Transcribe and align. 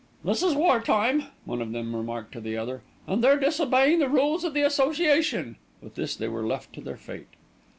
"This 0.23 0.41
is 0.41 0.55
war 0.55 0.79
time," 0.79 1.25
one 1.45 1.61
of 1.61 1.73
them 1.73 1.95
remarked 1.95 2.31
to 2.31 2.41
the 2.41 2.57
other, 2.57 2.81
"and 3.05 3.23
they're 3.23 3.37
disobeying 3.37 3.99
the 3.99 4.09
rules 4.09 4.43
of 4.43 4.55
the 4.55 4.63
Association." 4.63 5.57
With 5.79 5.93
this 5.93 6.15
they 6.15 6.27
were 6.27 6.41
left 6.41 6.73
to 6.73 6.81
their 6.81 6.97
fate. 6.97 7.27